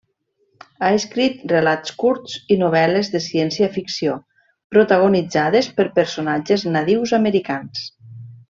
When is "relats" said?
1.51-1.93